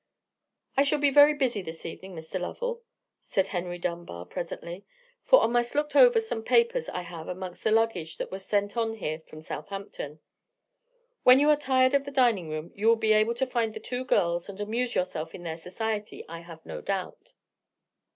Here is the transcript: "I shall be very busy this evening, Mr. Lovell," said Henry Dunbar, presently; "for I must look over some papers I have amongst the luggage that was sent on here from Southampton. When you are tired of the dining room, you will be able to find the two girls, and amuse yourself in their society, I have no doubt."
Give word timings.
"I 0.75 0.81
shall 0.83 0.97
be 0.97 1.11
very 1.11 1.35
busy 1.35 1.61
this 1.61 1.85
evening, 1.85 2.15
Mr. 2.15 2.39
Lovell," 2.39 2.81
said 3.19 3.49
Henry 3.49 3.77
Dunbar, 3.77 4.25
presently; 4.25 4.83
"for 5.23 5.43
I 5.43 5.45
must 5.45 5.75
look 5.75 5.95
over 5.95 6.19
some 6.19 6.41
papers 6.41 6.89
I 6.89 7.01
have 7.03 7.27
amongst 7.27 7.63
the 7.63 7.69
luggage 7.69 8.17
that 8.17 8.31
was 8.31 8.43
sent 8.43 8.75
on 8.75 8.95
here 8.95 9.19
from 9.19 9.41
Southampton. 9.41 10.19
When 11.21 11.39
you 11.39 11.51
are 11.51 11.55
tired 11.55 11.93
of 11.93 12.05
the 12.05 12.09
dining 12.09 12.49
room, 12.49 12.71
you 12.73 12.87
will 12.87 12.95
be 12.95 13.13
able 13.13 13.35
to 13.35 13.45
find 13.45 13.75
the 13.75 13.79
two 13.79 14.03
girls, 14.03 14.49
and 14.49 14.59
amuse 14.59 14.95
yourself 14.95 15.35
in 15.35 15.43
their 15.43 15.59
society, 15.59 16.25
I 16.27 16.39
have 16.39 16.65
no 16.65 16.81
doubt." 16.81 17.33